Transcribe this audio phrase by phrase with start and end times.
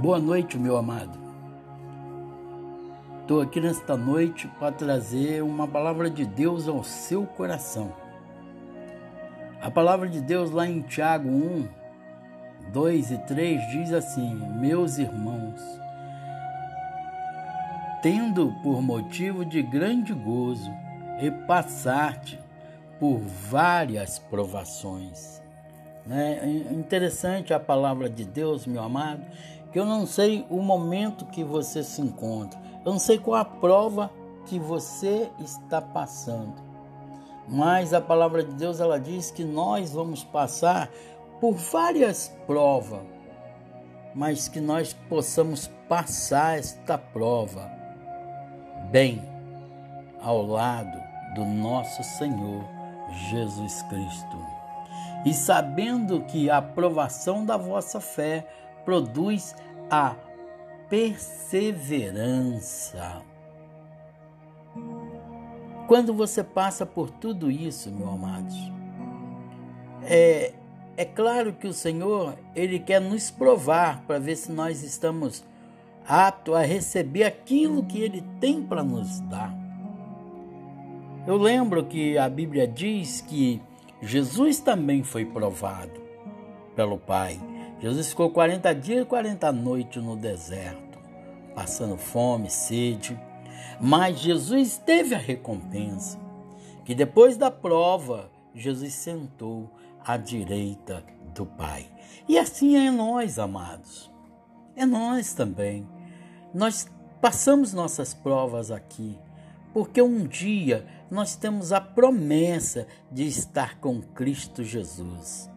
[0.00, 1.18] Boa noite, meu amado.
[3.20, 7.92] Estou aqui nesta noite para trazer uma palavra de Deus ao seu coração.
[9.60, 11.68] A palavra de Deus lá em Tiago 1,
[12.72, 15.60] 2 e 3 diz assim: Meus irmãos,
[18.00, 20.70] tendo por motivo de grande gozo
[21.20, 22.38] e passar-te
[23.00, 25.42] por várias provações.
[26.06, 26.38] Né?
[26.40, 29.22] É interessante a palavra de Deus, meu amado,
[29.72, 33.44] que eu não sei o momento que você se encontra, eu não sei qual a
[33.44, 34.10] prova
[34.46, 36.54] que você está passando.
[37.46, 40.90] Mas a palavra de Deus ela diz que nós vamos passar
[41.40, 43.00] por várias provas,
[44.14, 47.70] mas que nós possamos passar esta prova
[48.90, 49.22] bem
[50.20, 50.98] ao lado
[51.34, 52.64] do nosso Senhor
[53.30, 54.36] Jesus Cristo.
[55.24, 58.46] E sabendo que a aprovação da vossa fé
[58.88, 59.54] produz
[59.90, 60.16] a
[60.88, 63.20] perseverança.
[65.86, 68.56] Quando você passa por tudo isso, meus amados,
[70.04, 70.54] é,
[70.96, 75.44] é claro que o Senhor, Ele quer nos provar para ver se nós estamos
[76.06, 79.54] aptos a receber aquilo que Ele tem para nos dar.
[81.26, 83.60] Eu lembro que a Bíblia diz que
[84.00, 86.00] Jesus também foi provado
[86.74, 87.38] pelo Pai.
[87.80, 90.98] Jesus ficou 40 dias e 40 noites no deserto,
[91.54, 93.18] passando fome, sede.
[93.80, 96.18] Mas Jesus teve a recompensa,
[96.84, 99.70] que depois da prova, Jesus sentou
[100.04, 101.86] à direita do Pai.
[102.28, 104.10] E assim é nós, amados.
[104.74, 105.86] É nós também.
[106.52, 106.88] Nós
[107.20, 109.16] passamos nossas provas aqui,
[109.72, 115.48] porque um dia nós temos a promessa de estar com Cristo Jesus.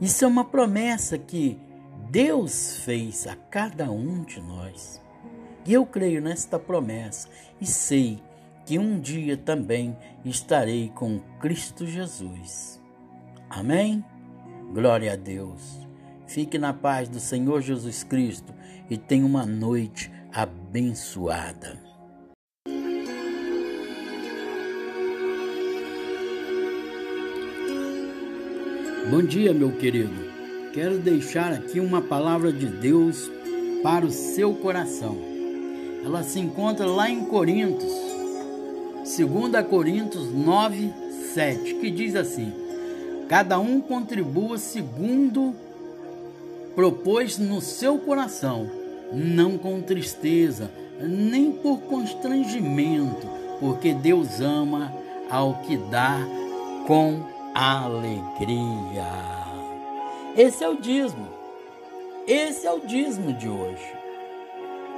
[0.00, 1.58] Isso é uma promessa que
[2.10, 5.00] Deus fez a cada um de nós.
[5.64, 7.28] E eu creio nesta promessa
[7.60, 8.22] e sei
[8.64, 12.80] que um dia também estarei com Cristo Jesus.
[13.48, 14.04] Amém?
[14.72, 15.80] Glória a Deus.
[16.26, 18.52] Fique na paz do Senhor Jesus Cristo
[18.90, 21.85] e tenha uma noite abençoada.
[29.08, 30.12] Bom dia, meu querido.
[30.72, 33.30] Quero deixar aqui uma palavra de Deus
[33.80, 35.16] para o seu coração.
[36.04, 37.92] Ela se encontra lá em Coríntios,
[39.04, 40.92] 2 Coríntios 9,
[41.32, 42.52] 7, que diz assim:
[43.28, 45.54] Cada um contribua segundo
[46.74, 48.68] propôs no seu coração,
[49.12, 50.68] não com tristeza,
[51.00, 53.28] nem por constrangimento,
[53.60, 54.92] porque Deus ama
[55.30, 56.18] ao que dá
[56.88, 59.06] com alegria.
[60.36, 61.26] Esse é o dízimo.
[62.26, 63.94] Esse é o dízimo de hoje.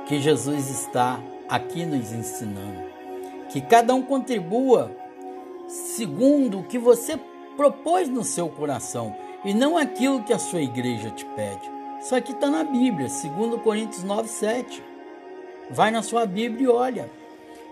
[0.07, 2.83] Que Jesus está aqui nos ensinando.
[3.49, 4.91] Que cada um contribua
[5.69, 7.17] segundo o que você
[7.57, 9.15] propôs no seu coração
[9.45, 11.71] e não aquilo que a sua igreja te pede.
[12.01, 14.83] Isso aqui está na Bíblia, 2 Coríntios 9, 7.
[15.71, 17.11] Vai na sua Bíblia e olha.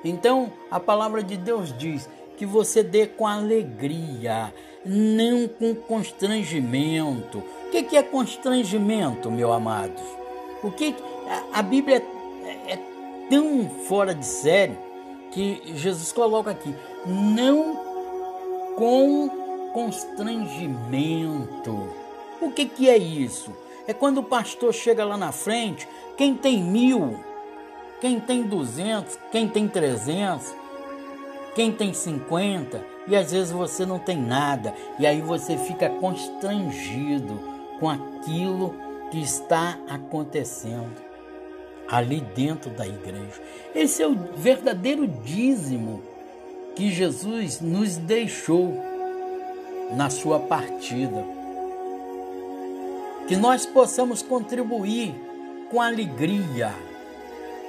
[0.04, 4.52] Então, a palavra de Deus diz: que você dê com alegria,
[4.86, 7.38] não com constrangimento.
[7.38, 10.00] O que é constrangimento, meu amado?
[10.62, 10.94] O que
[11.52, 12.02] a Bíblia
[12.44, 12.78] é, é
[13.28, 14.78] tão fora de série
[15.32, 16.74] que Jesus coloca aqui,
[17.04, 17.76] não
[18.76, 19.28] com
[19.72, 21.88] constrangimento.
[22.40, 23.52] O que, que é isso?
[23.86, 27.18] É quando o pastor chega lá na frente, quem tem mil,
[28.00, 30.54] quem tem duzentos, quem tem trezentos,
[31.56, 37.40] quem tem 50 e às vezes você não tem nada e aí você fica constrangido
[37.80, 38.74] com aquilo
[39.10, 41.02] que está acontecendo
[41.88, 43.40] ali dentro da igreja.
[43.74, 46.02] Esse é o verdadeiro dízimo
[46.74, 48.76] que Jesus nos deixou
[49.92, 51.24] na sua partida.
[53.26, 55.14] Que nós possamos contribuir
[55.70, 56.74] com alegria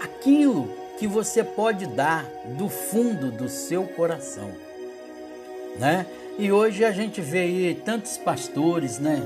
[0.02, 2.26] aquilo que você pode dar
[2.58, 4.52] do fundo do seu coração,
[5.78, 6.06] né?
[6.40, 9.24] E hoje a gente vê aí tantos pastores, né,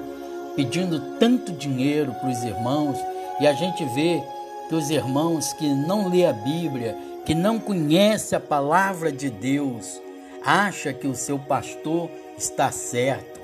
[0.55, 2.97] pedindo tanto dinheiro para os irmãos,
[3.39, 4.21] e a gente vê
[4.69, 10.01] que os irmãos que não lê a Bíblia, que não conhece a palavra de Deus,
[10.45, 13.39] acha que o seu pastor está certo.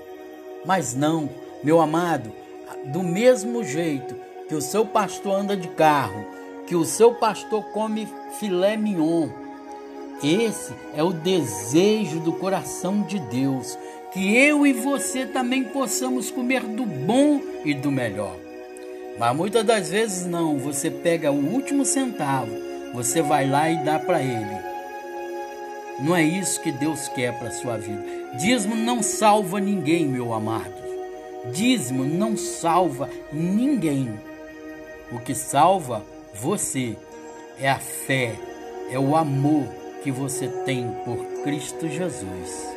[0.65, 1.30] Mas não,
[1.63, 2.31] meu amado,
[2.85, 4.15] do mesmo jeito
[4.47, 6.36] que o seu pastor anda de carro,
[6.67, 8.07] que o seu pastor come
[8.39, 9.29] filé mignon.
[10.21, 13.77] Esse é o desejo do coração de Deus,
[14.11, 18.35] que eu e você também possamos comer do bom e do melhor.
[19.17, 22.51] Mas muitas das vezes não, você pega o último centavo,
[22.93, 24.67] você vai lá e dá para ele.
[25.99, 28.03] Não é isso que Deus quer para sua vida.
[28.37, 30.75] Dízimo não salva ninguém, meu amado.
[31.51, 34.19] Dízimo não salva ninguém.
[35.11, 36.03] O que salva
[36.39, 36.95] você
[37.59, 38.35] é a fé,
[38.91, 39.67] é o amor
[40.03, 42.67] que você tem por Cristo Jesus.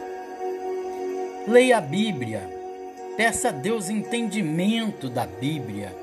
[1.46, 2.48] Leia a Bíblia,
[3.16, 5.94] peça a Deus entendimento da Bíblia,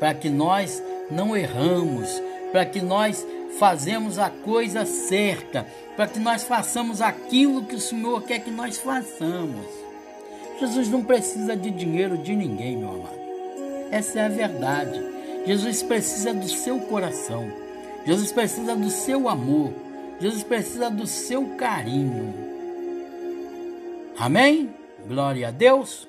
[0.00, 3.26] para que nós não erramos, para que nós
[3.58, 5.66] fazemos a coisa certa,
[5.96, 9.66] para que nós façamos aquilo que o Senhor quer que nós façamos.
[10.58, 13.24] Jesus não precisa de dinheiro de ninguém, meu amado.
[13.90, 15.13] Essa é a verdade.
[15.46, 17.50] Jesus precisa do seu coração.
[18.06, 19.72] Jesus precisa do seu amor.
[20.20, 22.34] Jesus precisa do seu carinho.
[24.18, 24.74] Amém?
[25.06, 26.08] Glória a Deus.